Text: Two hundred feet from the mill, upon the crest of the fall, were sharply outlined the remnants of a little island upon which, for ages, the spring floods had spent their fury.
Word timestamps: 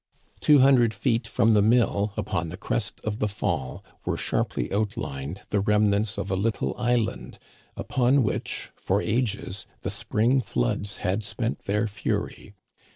Two 0.39 0.61
hundred 0.61 0.95
feet 0.95 1.27
from 1.27 1.53
the 1.53 1.61
mill, 1.61 2.11
upon 2.17 2.49
the 2.49 2.57
crest 2.57 2.99
of 3.03 3.19
the 3.19 3.27
fall, 3.27 3.83
were 4.03 4.17
sharply 4.17 4.73
outlined 4.73 5.41
the 5.49 5.59
remnants 5.59 6.17
of 6.17 6.31
a 6.31 6.35
little 6.35 6.75
island 6.75 7.37
upon 7.77 8.23
which, 8.23 8.71
for 8.75 8.99
ages, 8.99 9.67
the 9.81 9.91
spring 9.91 10.41
floods 10.41 10.97
had 11.05 11.21
spent 11.21 11.65
their 11.65 11.85
fury. 11.87 12.55